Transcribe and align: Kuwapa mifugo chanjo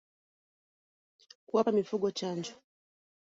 Kuwapa 1.47 1.71
mifugo 1.77 2.07
chanjo 2.17 2.51